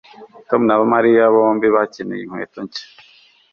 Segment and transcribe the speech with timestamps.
[0.47, 2.85] Tom na Mariya bombi bakeneye inkweto nshya